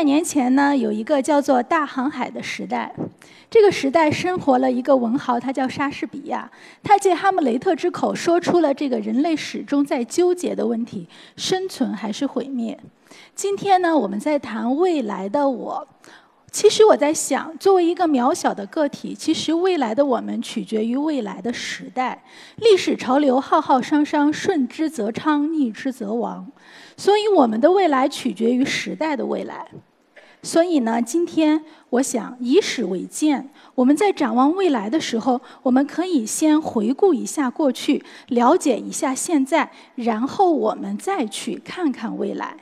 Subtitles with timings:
[0.00, 2.90] 百年前呢，有一个叫做大航海的时代。
[3.50, 6.50] 这个时代生活了一个文豪，他叫莎士比亚。
[6.82, 12.80] 他借哈姆雷特之口说出了这个人类始终在纠结的问题：生存还是毁灭？
[13.34, 15.86] 今天呢，我们在谈未来的我。
[16.50, 22.24] 其实我在想，作为一个渺小的个体，其实未来的我们取决于未来的时代。
[22.56, 26.50] 历史潮流浩浩汤汤，顺之则昌，逆之则亡。
[26.96, 29.68] 所以，我们的未来取决于时代的未来。
[30.42, 42.56] 所以呢，今天我想以史为鉴，我们在展望未来的时候，我们可以先回顾一下过去，了解一下现在，然后我们再去看看未来。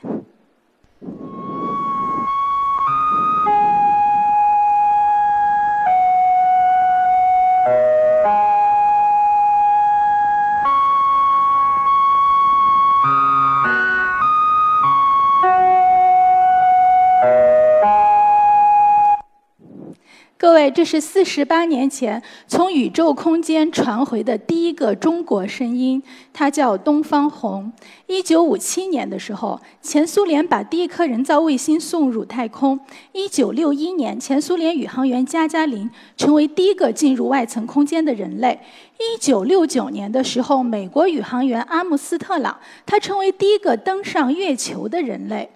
[20.69, 27.71] 这是四十八年前从宇宙空间传回的第一个中国声音，它叫东方红。
[28.07, 32.79] 一九五七年的时候，前苏联把第一颗人造卫星送入太空。
[33.11, 38.59] 一九六一年，前苏联宇航员加加林成为第一个进入外层空间的人类。
[38.97, 45.49] 一九六九年的时候，美国宇航员阿姆斯特朗，他成为第一个登上月球的人类。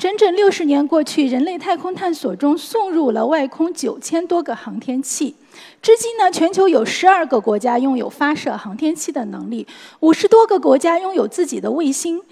[0.00, 5.36] 整整六十年过去，人类太空探索中送入了外空九千多个航天器。
[5.82, 9.66] 至今呢，全球有十二个国家拥有发射航天器的能力，
[10.00, 12.22] 五十多个国家拥有自己的卫星。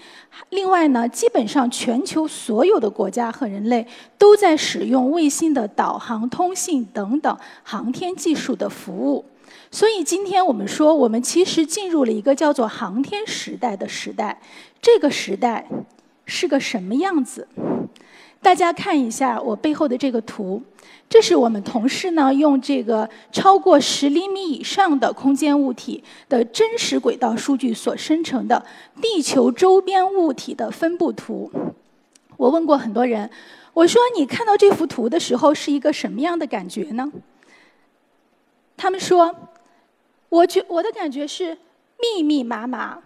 [0.49, 3.85] 另外呢，基本上全球所有的国家和人类
[4.17, 9.23] 都在使用卫星的导航、通信等等航天技术的服务。
[9.69, 14.41] 所以今天我们说，我们其实进入了一个叫做航天时代的时代。
[14.81, 15.69] 这个时代。
[16.29, 17.47] 是个什么样子？
[18.41, 20.63] 大家看一下我背后的这个图，
[21.09, 28.65] 这是我们同事呢用这个超过十厘米以上的空间物体的真实轨道数据所生成的
[29.01, 31.51] 地球周边物体的分布图。
[32.37, 33.29] 我问过很多人，
[33.73, 37.11] 我说你看到这幅图的时候是一个什么样的感觉呢？
[38.77, 39.35] 他们说，
[40.29, 41.57] 我觉我的感觉是
[41.99, 42.99] 密密麻麻。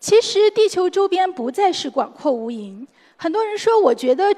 [0.00, 2.86] 其实地球周边不再是广阔无垠。
[3.18, 4.34] 很多人说，我觉得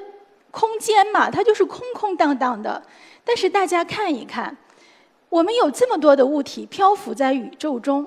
[0.51, 2.83] 空间嘛，它就是空空荡荡的。
[3.23, 4.57] 但是大家看一看，
[5.29, 8.05] 我们有这么多的物体漂浮在宇宙中，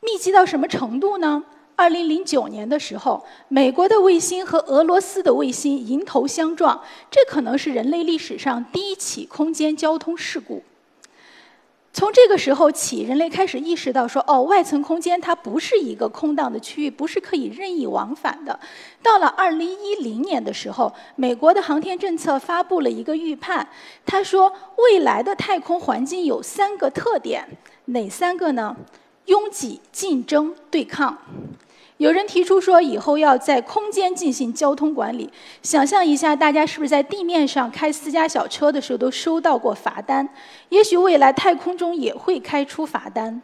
[0.00, 1.42] 密集到什么程度呢？
[1.74, 10.62] 二零零九年的时候，美国的卫星和俄罗斯的卫星迎头相撞，这可能是人类历史上第一起空间交通事故。
[11.94, 18.58] 从这个时候起，人类开始意识到说：“哦，外层空间它不是一个空荡的区域，不是可以任意往返的。”
[19.00, 23.68] 到了二零一零年的时候，美国的航天政策发布了一个预判，
[24.04, 27.46] 他说未来的太空环境有三个特点，
[27.84, 28.74] 哪三个呢？
[29.26, 31.16] 拥挤、竞争、对抗。
[32.04, 35.32] 有人提出说，以后要在空间进行交通管理。
[35.62, 40.28] 想象一下，大家是不是在地面上开私家小车的时候都收到过罚单？
[40.68, 43.40] 也许未来太空中也会开出罚单。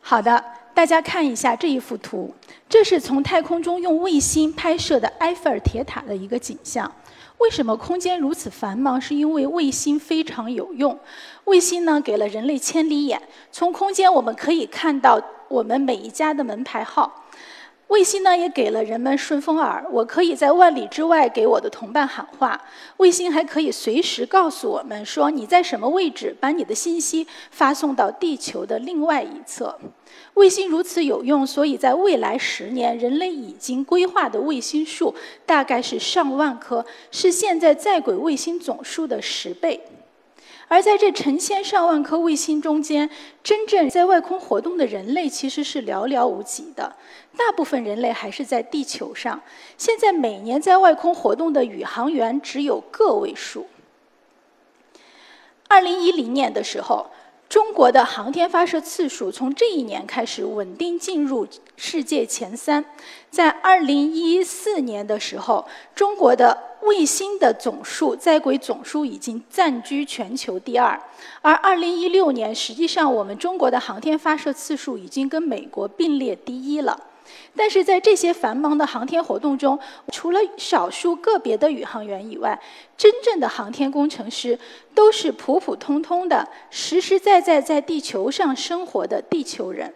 [0.00, 2.32] 好的，大家看一下这一幅图，
[2.68, 6.92] 这是从太空中用卫星拍摄的埃菲尔铁塔的一个景象。
[7.38, 9.00] 为什么空间如此繁忙？
[9.00, 10.96] 是因为卫星非常有用。
[11.46, 13.20] 卫星呢，给了人类千里眼，
[13.50, 15.20] 从空间我们可以看到。
[15.48, 17.24] 我们每一家的门牌号，
[17.88, 19.86] 卫星呢也给了人们顺风耳。
[19.92, 22.60] 我可以在万里之外给我的同伴喊话，
[22.96, 29.78] 卫星还可以随时告诉我们说你在什么位置，把你的信息发送到地球的另外一侧。
[30.34, 35.14] 卫星如此有用，所以在未来十年，人类已经规划的卫星数
[35.46, 39.80] 大概是上万颗，是现在在轨卫星总数的十倍。
[40.68, 43.08] 而在这成千上万颗卫星中间，
[43.42, 46.96] 真正在外空活动的人类其实是寥寥无几的。
[47.36, 49.40] 大部分人类还是在地球上。
[49.78, 53.66] 现在每年在外空活动的宇航员只有个位数。
[55.68, 57.06] 二零一零年的时候。
[57.48, 61.46] 中国的航天发射次数从这一年开始稳定进入
[61.76, 62.84] 世界前三。
[63.30, 65.64] 在二零一四年的时候，
[65.94, 70.98] 中国的卫星的总数在轨总数已经占居全球第二。
[71.42, 76.98] 而二零一六年，实际上我们中国的航天发射次数已经跟美国并列第一了。
[77.56, 79.76] 但是在这些繁忙的航天活动中，
[80.12, 82.56] 除了少数个别的宇航员以外，
[82.96, 84.56] 真正的航天工程师
[84.94, 89.92] 都是普普通通的、实实在在在地球上生活的地球人。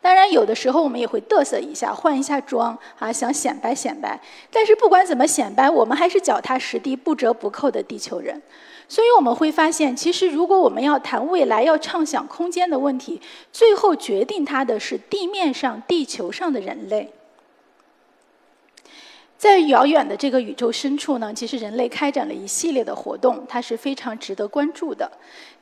[0.00, 4.18] 当然，有的时候我们也会嘚瑟一下，换一下装啊，想显摆显摆。
[4.50, 8.40] 但是不管怎么显摆，我们还是脚踏实地、不折不扣的地球人。
[8.88, 13.20] 所以我们会发现，其实如果我们要谈未来、要畅想空间的问题，
[13.52, 17.12] 最后决定它的是地面上、地球上的人类。
[19.36, 25.10] 在遥远的这个宇宙深处呢，其实人类开展了一系列的活动，它是非常值得关注的。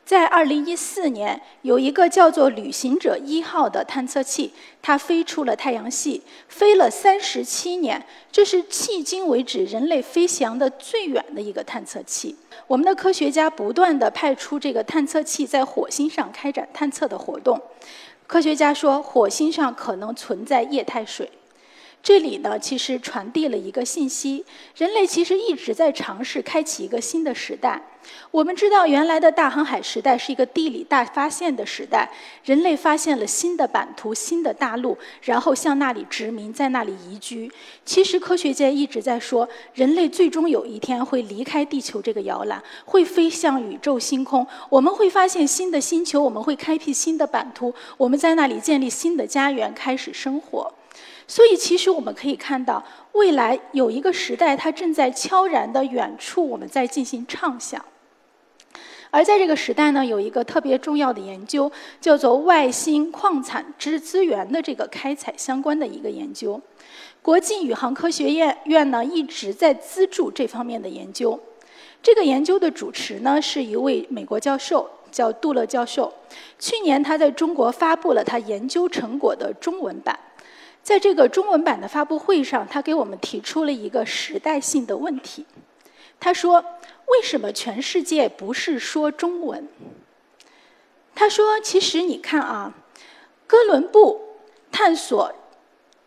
[0.07, 12.37] 在2014年，有一个叫做“旅行者一号”的探测器，它飞出了太阳系，飞了37年，这是迄今为止人类飞翔的最远的一个探测器。
[12.69, 17.61] 我们的科学家不断地派出这个探测器在火星上开展探测的活动。
[18.29, 21.29] 科学家说，火星上可能存在液态水。
[22.07, 24.45] 这里呢，其实传递了一个信息：
[24.77, 27.83] 人类其实一直在尝试开启一个新的时代。
[28.31, 32.09] 我们知道，原来的大航海时代是一个地理大发现的时代，
[32.45, 37.51] 人类发现了新的版图、新的大陆，然后向那里殖民，在那里移居。
[37.85, 44.47] 其实，科学界一直在说，人类最终有一天会离开地球这个摇篮，会飞向宇宙星空。
[44.69, 50.73] 我们会发现新的星球，我们会开辟新的版图，我们在那里建立新的家园，开始生活。
[51.29, 57.85] 所以，其实我们可以看到，未来有一个时代，它正在悄然的远处，我们在进行畅想。
[59.11, 61.71] 而在这个时代呢，有一个特别重要的研究，
[62.01, 66.61] 叫做外星矿产之资源的这个开采相关的一个研究。
[67.23, 71.39] 国际宇航科学院院呢一直在资助这方面的研究。
[72.03, 76.13] 这个研究的主持呢是一位美国教授，叫杜勒教授。
[76.59, 80.17] 去年他在中国发布了他研究成果的中文版。
[80.87, 85.45] 在这个中文版的发布会上，他给我们提出了一个时代性的问题。
[86.21, 86.65] 他说
[87.11, 89.69] ：“为什么全世界不是说中文？”
[91.13, 92.73] 他说：“其实你看啊，
[93.49, 94.21] 哥伦布
[94.71, 95.33] 探索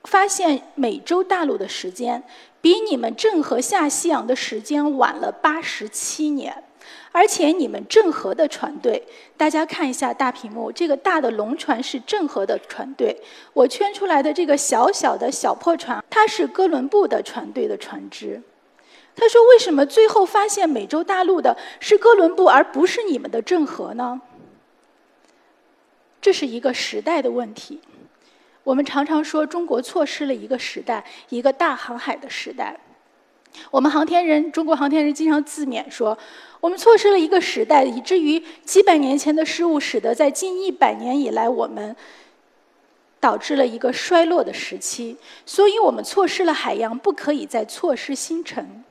[0.06, 2.24] 发现美洲大陆的时间，
[2.62, 6.64] 比你们郑和下西洋的时间晚了八十七年。”
[7.12, 9.04] 而且你们郑和的船队，
[9.36, 13.20] 大家看一下大屏幕，这个大的龙船是郑和的船队，
[13.54, 18.42] 我圈出来的这个小小的小破船，它是哥伦布的船队的船只。
[19.16, 24.22] 他说：“为什么最后发现美洲大陆的是哥伦布，而不是你们的郑和呢？”
[26.22, 27.82] 这是一个时代的问题。
[28.64, 32.80] 我们常常说中国错失了一个时代，一个大航海的时代。
[33.72, 36.18] 我们航天人，中国航天人经常自勉说，
[36.60, 41.96] 我们错失了一个时代，以至于几百年前的失误，使得在近一百年以来，我们
[43.19, 45.18] 导致了一个衰落的时期。
[45.46, 48.84] 所以我们错失了海洋，不可以再错失星辰。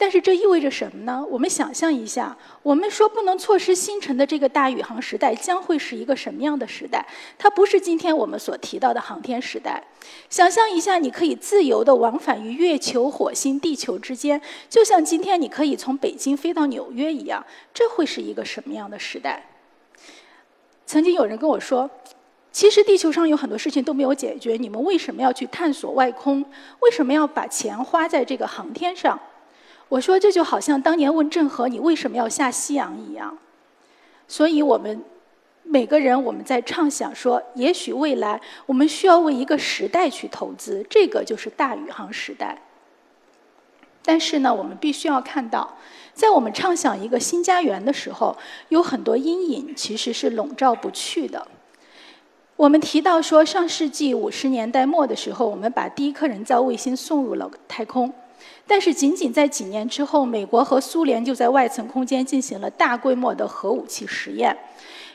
[0.00, 1.26] 但是这意味着什么呢？
[1.28, 7.04] 我们想象一下，我们说不能错失星辰的这个大宇航时代，将会是一个什么样的时代？
[7.36, 9.82] 它不是今天我们所提到的航天时代。
[10.30, 14.40] 想象一下，你可以自由地往返于月球、火星、地球之间，
[14.70, 17.44] 就像今天你可以从北京飞到纽约一样，
[17.74, 19.50] 这会是一个什么样的时代？
[20.86, 21.90] 曾经有人跟我说，
[22.52, 26.44] 其实地球上有很多事情都没有解决，你们为什么要去探索外空？
[26.80, 29.18] 为什么要把钱花在这个航天上？
[29.88, 33.38] 我说，这就好像当年问郑和你为什么要下西洋一样。
[34.26, 35.02] 所以我们
[35.62, 42.60] 每个人，我们在畅想说，也许未来我们需要为一个时代去投资，这个就是大宇航时代。
[44.02, 45.76] 但是呢，我们必须要看到，
[46.12, 48.36] 在我们畅想一个新家园的时候，
[48.68, 51.46] 有很多阴影其实是笼罩不去的。
[52.56, 58.12] 我们提到说，上世纪五十年代末的时候，我们把第一颗人造卫星送入了太空。
[58.66, 64.56] 但是，仅仅在几年之后，美国和苏联就在外层空间进行了大规模的核武器实验。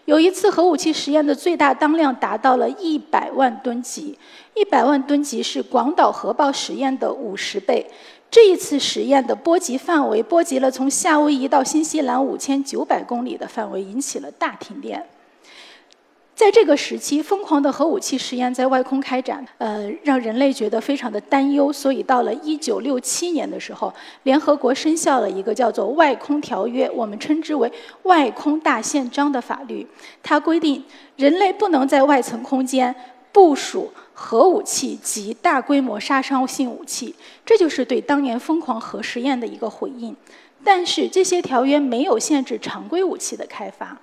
[0.05, 4.17] 有一次核武器实验的最大当量达到了一百万吨级，
[4.53, 7.89] 一百万吨级是广岛核爆实验的五十倍。
[8.29, 15.07] 这一次实验的波及范围波及了从夏威夷到新西兰五千九百公里的范围，引起了大停电。
[16.35, 21.71] 在这个时期，疯狂的核武器实验在外空开展，呃，让人类觉得非常的担忧。
[21.71, 27.71] 所以，到了1967年的时候，联合国生效了一个叫做《外空条约》，我们称之为
[28.03, 29.85] “外空大宪章”的法律。
[30.23, 30.83] 它规定，
[31.17, 32.93] 人类不能在外层空间
[33.31, 37.13] 部署核武器及大规模杀伤性武器。
[37.45, 40.15] 这就是对当年疯狂核实验的一个回应。
[40.63, 43.95] 但是，这些条约没有限制常规武器的开发。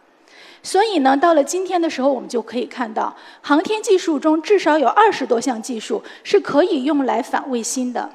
[0.63, 8.11] 所以呢，到了今天的时候，我们就可以看到，航天技术中至少有二十多项技术是可以用来反卫星的。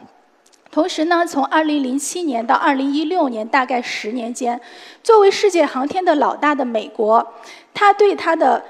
[0.72, 4.60] 同时呢，从2007年到2016年，大概十年间，
[5.02, 7.34] 作为世界航天的老大的美国，
[7.74, 8.64] 它对它的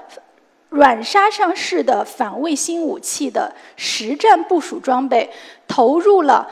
[0.68, 5.30] 软杀伤式的反卫星武器的实战部署装备，
[5.66, 6.48] 投入了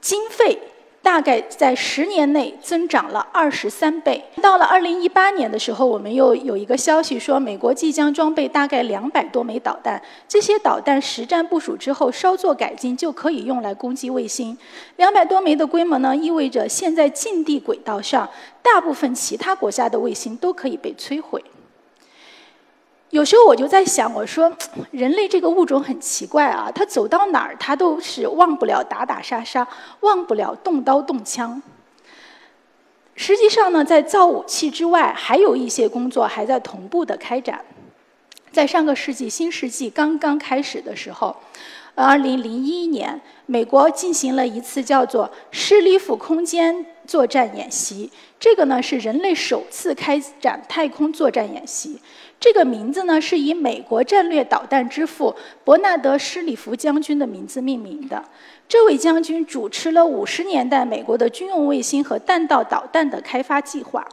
[0.00, 0.58] 经费。
[1.08, 4.22] 大概在十年内增长了二十三倍。
[4.42, 10.00] 到了二零一八年的时候，我们又有一个消息说，美国即将装备大概两百多枚导弹。
[10.28, 14.54] 这些导弹实战部署之后，稍作改进就可以用来攻击卫星。
[14.96, 18.28] 两百多枚的规模呢，意味着现在近地轨道上
[18.62, 21.42] 大部分其他国家的卫星都可以被摧毁。
[23.10, 24.52] 有时候我就在想，我说
[24.92, 29.66] 人类这个物种很奇怪啊，它走到哪儿，它都是忘不了打打杀杀，
[30.00, 31.62] 忘不了动刀动枪。
[33.14, 37.64] 实际上呢，在造武器之外，还有一些工作还在同步的开展。
[38.52, 41.34] 在上个世纪新世纪刚刚开始的时候，
[41.94, 51.98] 二零零一年，美国进行了一次叫做“施里夫空间作战演习”，这个呢是人类首次开展太空作战演习。
[52.40, 58.24] 这个名字呢，是以美国战略导弹之父伯纳德·施里弗将军的名字命名的。
[58.68, 64.06] 这位将军主持了五十年代美国的军用卫星和弹道导弹的开发计划。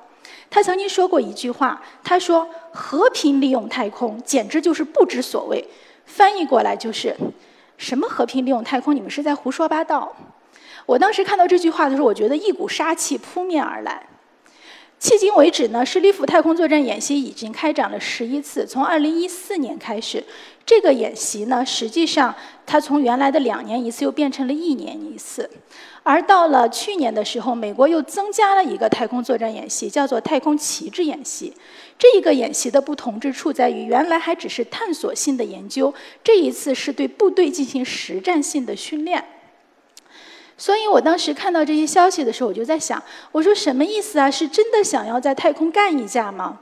[0.50, 5.64] 他曾经说过一句话，他说：“和平利用太空，简直就是不知所谓。”
[6.06, 7.16] 翻译过来就是
[7.78, 8.96] ：“什么和平利用太空？
[8.96, 10.16] 你们是在胡说八道！”
[10.88, 14.02] 我当时看到这句话的时候，我觉得一股杀气扑面而来。
[15.00, 18.66] 迄今为止呢，施里夫太空作战演习已经开展了十一次。
[18.66, 20.24] 从二零一四年开始，
[20.66, 22.34] 这个演习呢，实际上
[22.66, 25.48] 它从原来的两年一次又变成了一年一次。
[26.02, 31.54] 而到了去年的时候，美国又增加了一个太空作战演习，叫做太空旗帜演习。
[32.00, 39.24] 这一个演习的不同之处在于，原来还只是探索性的研究，这一次是对部队进行实战性的训练。
[40.58, 44.32] 所以我当时看到这些消息的时候，我就在想，我说什么意思啊？
[44.32, 46.60] 是真的想要在太空干一架吗？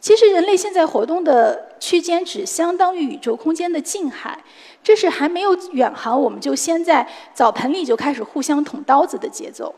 [0.00, 4.38] 其实人类现在活动的区间只相当于宇宙空间的近海，
[4.82, 9.74] 这是还没有远航，我们就先在澡盆里就开始互相捅刀子的节奏。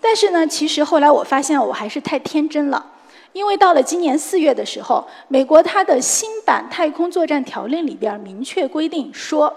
[0.00, 2.84] 但是呢，其实后来我发现我还是太天真了，
[3.32, 9.54] 因为到了今年四月的时候，美国它的新版太空作战条例里边明确规定说，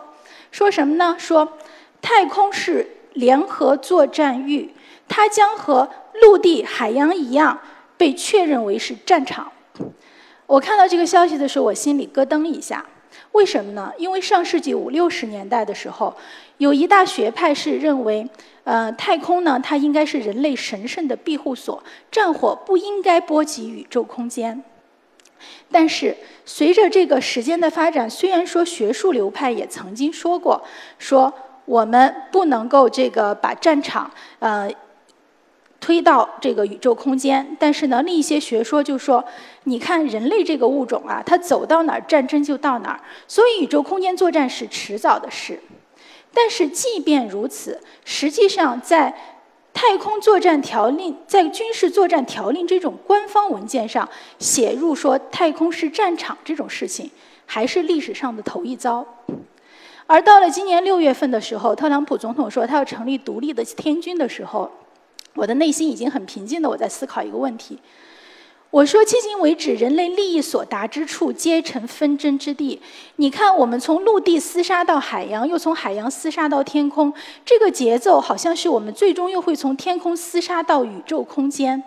[0.52, 1.16] 说什么呢？
[1.18, 1.58] 说
[2.02, 2.88] 太空是。
[3.16, 4.72] 联合作战域，
[5.10, 5.90] 它将和
[6.22, 7.60] 陆地、海洋一样
[7.98, 9.52] 被确认为是战场。
[10.46, 12.86] 我看到这个消息的时候，我心里咯噔一下。
[13.32, 13.92] 为什么呢？
[13.98, 16.16] 因为上世纪五六十年代的时候，
[16.58, 18.26] 有一大学派是认为，
[18.64, 24.64] 呃，太空呢，它应该是人类神圣的庇护所，战火不应该波及宇宙空间。
[25.72, 30.64] 但是，随着这个时间的发展，虽然说学术流派也曾经说过，
[31.00, 31.34] 说。
[31.66, 34.72] 我们不能够这个把战场呃
[35.80, 39.24] 推到这个宇宙空间，但是呢，另一些学说就说，
[39.66, 45.60] 你看人类这个物种啊，它走到哪儿战争就到哪儿，所以宇宙空间作战是迟早的事。
[46.34, 49.16] 但是即便如此，实际上在
[49.74, 54.08] 太空作战条令、在军事作战条令这种官方文件上
[54.40, 57.12] 写入说太空是战场这种事情，
[57.46, 59.06] 还是历史上的头一遭。
[60.08, 64.70] 而到了今年六月份的时候，特朗普总统说他要成立独立的天军的时候，
[65.34, 67.80] 我的内心已经很平静的我在思考一个问题。
[68.70, 72.82] 我说，迄今为止，人类利益所达之处，皆成纷争之地。
[73.16, 77.14] 你看，我们从陆地厮杀到海洋，又从海洋厮杀到天空，
[77.46, 81.82] 这个节奏好像是我们最终又会从天空厮杀到宇宙空间。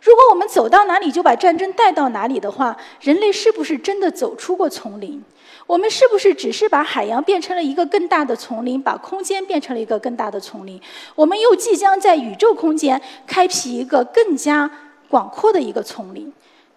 [0.00, 5.22] 如果我们走到哪里就把战争带到哪里的话，人类是不是真的走出过丛林？
[5.66, 10.80] 我们是不是只是把海洋变成了一个更大的丛林，把空间变成了一个更大的丛林？
[11.14, 14.70] 我们又即将在宇宙空间开辟一个更加
[15.08, 16.32] 广阔的一个丛林。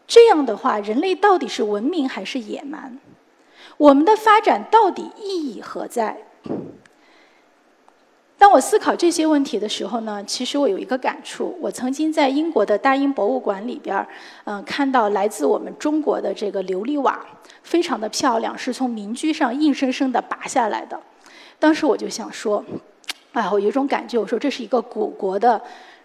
[0.08, 2.98] 这样的话，人类到底是文明还是野蛮？
[3.76, 6.18] 我们的发展到底意义何在？
[8.40, 11.58] 当我思考这些问题的时候呢，其实我有一个感触。
[11.60, 14.08] 我曾经在英国的大英博物馆里边儿，
[14.46, 17.20] 嗯，看到来自我们中国的这个琉璃瓦，
[17.64, 21.00] 非常的漂亮，是从民居上硬生生的拔下来的。
[21.58, 22.64] 当时我就想说，
[23.32, 25.60] 哎，我有一种感觉，我说这是一个古国的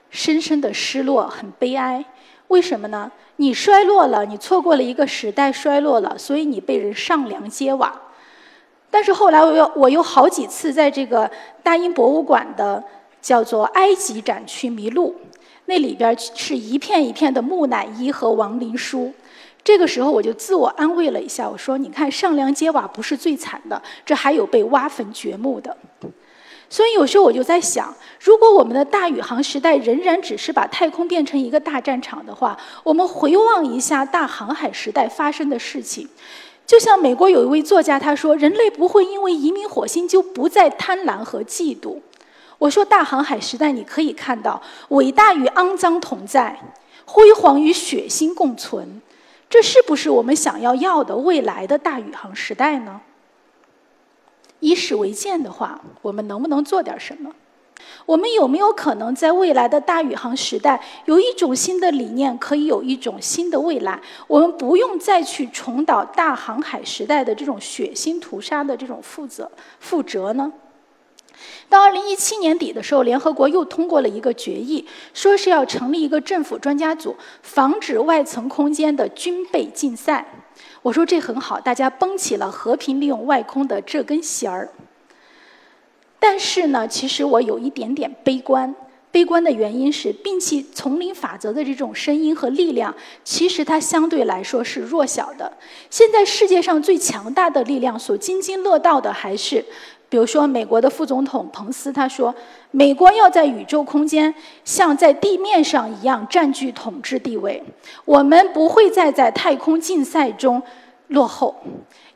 [0.09, 2.03] 深深的失落，很悲哀。
[2.49, 3.13] 为什么呢？
[3.37, 8.01] 你衰落了，你错过了一个时代，衰落了，所以你被人上梁揭瓦。
[8.93, 11.29] 但是后来，我又我有好几次在这个
[11.63, 12.85] 大英博物馆的
[13.23, 15.17] 叫做埃及展区迷路，
[15.65, 19.11] 那里边是一片一片的木乃伊和亡灵书。
[19.65, 25.75] 这个时候，我就自我安慰了一下，我说：“你看，上梁揭瓦不是最惨的，这还有被挖坟掘墓的。”
[26.69, 36.07] 所以有时候我就在想，如果我们的大宇航时代仍然只是把太空变成一个大战场的话，我们回望一下大航海时代发生的事情。
[36.67, 41.99] 就像美国有一位作家他说：“人类不会因为移民火星就不再贪婪和嫉妒。”
[42.59, 46.59] 我说：“大航海时代你可以看到，伟大与肮脏同在，
[47.05, 49.03] 辉煌与血腥共存，
[49.51, 53.01] 这是不是我们想要要的未来的大宇航时代呢？”
[54.61, 57.35] 以史为鉴的话，我们能不能做点什么？
[58.05, 64.01] 我们有没有可能在未来的大宇航时代，有一种新的理念，可以有一种新的未来？
[64.27, 70.53] 我们不用再去重蹈大航海时代的这种血腥屠杀的这种负责负责呢？
[71.69, 80.27] 到二零一七年底的时候，联合国又通过了一个决议，说是要成立一个政府专家组，防止外层空间的军备竞赛。
[80.83, 84.71] 我说这很好，大家绷起了和平利用外空的这根弦儿。
[86.23, 88.73] 但是呢，其实我有一点点悲观。
[89.11, 95.53] 悲观的原因是，摒弃丛林法则的这种声音和力量，其实它相对来说是弱小的。
[95.91, 99.63] 现在世界上最强大的力量所津津乐道的，还是，
[100.09, 102.33] 比如说美国的副总统彭斯，他说，
[102.71, 104.33] 美国要在宇宙空间
[104.65, 107.63] 像在地面上一样占据统治地位，
[108.07, 110.63] 我们不会再在太空竞赛中
[111.13, 111.55] 落后。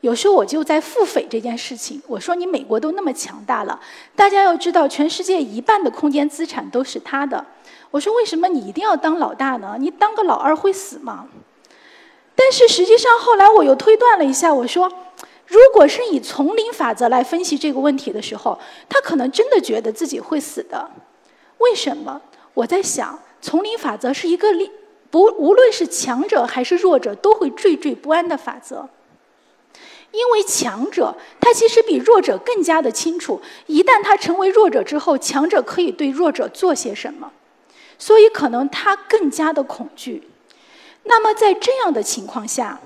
[0.01, 2.01] 有时候我就在腹诽这件事情。
[2.07, 3.79] 我说：“你美国都那么强大了，
[4.15, 7.43] 大家要知道，全世界一半的空间资产都是他的。”
[7.89, 9.75] 我说：“为什么你一定要当老大呢？
[9.79, 11.27] 你当个老二会死吗？”
[12.35, 14.91] 但是实际上后来我又推断了一下，我说
[15.47, 20.91] ：“如果是以丛林法则来分析这个问题的时候，他可能真的觉得自己会死的。
[21.57, 22.21] 为什么？
[22.53, 24.69] 我在想，丛林法则是一个力
[25.09, 28.89] 不，无论是强者还是弱者都会惴惴不安的法则。”
[30.11, 37.31] 因为强者他其实比弱者更加的清楚，一旦他成为弱者之后，强者可以对弱者做些什么，
[37.99, 40.29] 所以可能他更加的恐惧。
[41.03, 42.79] 那么在这样的情况下，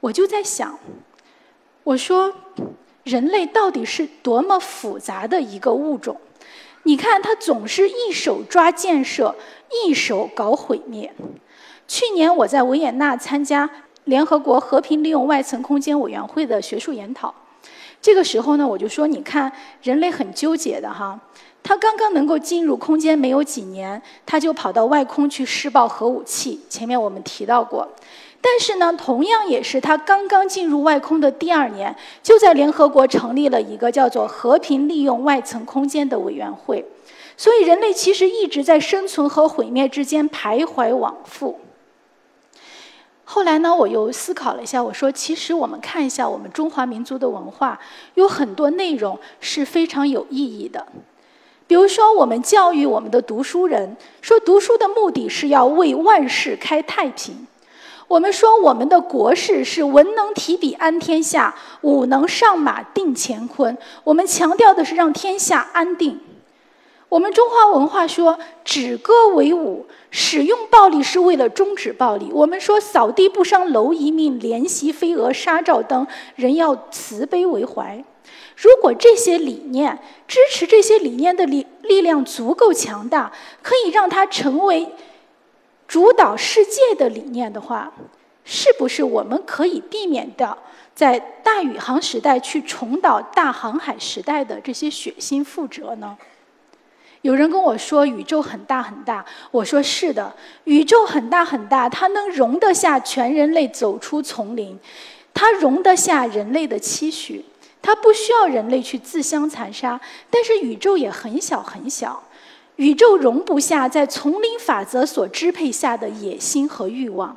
[0.00, 0.78] 我就在想，
[1.82, 2.32] 我说
[3.02, 6.20] 人类到底是多么复杂的一个物种？
[6.82, 9.34] 你看，他总是一手抓建设，
[9.70, 11.12] 一手搞毁灭。
[11.88, 13.68] 去年我在维也纳参加。
[14.04, 17.34] 联合国和平利用外层空间委员会的学术研讨，
[18.00, 19.50] 这个时候呢，我就说，你看，
[19.82, 21.18] 人类很纠结的哈，
[21.60, 26.60] 他刚刚能够进入空间没有几年，他就跑到外空去试爆核武器。
[26.68, 27.88] 前面我们提到过，
[28.40, 36.84] 但是呢，同样也是他刚刚进入外空的第二年，就在联合国成立了一个叫做和平利用外层空间的委员会。
[37.36, 41.60] 所以，人类其实一直在生存和毁灭之间徘徊往复。
[43.24, 47.78] 后来呢，我又思考了一下，我说，其实我们看一下我们中华民族的文化，
[48.14, 50.86] 有很多内容是非常有意义的。
[51.66, 57.46] 比如说，我们教育我们的读书人，说读书的目的是要为万世开太平。
[58.06, 63.76] 我们说我们的国事是文能提笔安天下，武能上马定乾坤。
[64.04, 66.20] 我们强调的是让天下安定。
[67.08, 72.30] 我们中华文化说止戈为武，使用暴力是为了终止暴力。
[72.32, 78.04] 我们说扫地不伤蝼蚁命，怜惜飞蛾杀照灯，人要慈悲为怀。
[78.56, 83.30] 如果这些理念支持这些理念的力力量足够强大，
[83.62, 84.90] 可以让它成为
[85.86, 87.92] 主导世界的理念的话，
[88.44, 90.58] 是不是我们可以避免掉
[90.94, 96.16] 在大宇航时代去重蹈大航海时代的这些血腥覆辙呢？
[97.26, 104.78] 有人跟我说宇宙很大很大，我说是的，宇宙很大很大，它能容得下全人类走出丛林，
[105.34, 107.44] 它容得下人类的期许，
[107.82, 110.00] 它不需要人类去自相残杀。
[110.30, 112.22] 但是宇宙也很小很小，
[112.76, 117.36] 宇宙容不下在丛林法则所支配下的野心和欲望。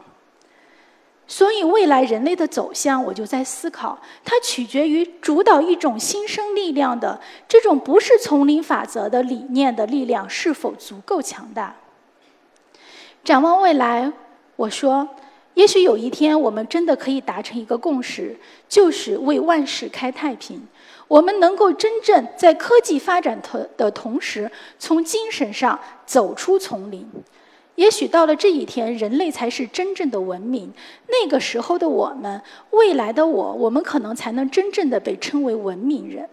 [1.31, 11.75] 所以，未来人类的走向，我就在思考，它取决于主导一种新生力量的这种不是丛林法则的理念的力量是否足够强大。
[13.23, 14.11] 展望未来，
[14.55, 15.07] 我说，
[15.53, 18.35] 也许有一天，我们真的可以达成一个共识，
[18.67, 20.59] 就是为万世开太平。
[21.07, 27.07] 我们能够真正在科技发展的的同时，从精神上走出丛林。
[27.79, 30.69] 也许到了这一天，人类才是真正的文明。
[31.07, 36.27] 那个时候的我们，未来的我，我们可能才能真正的被称为文明人。